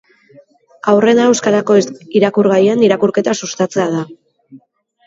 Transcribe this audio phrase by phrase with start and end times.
[0.93, 1.77] Aurrena euskarazko
[2.21, 4.05] irakurgaien irakurketa sustatzea da.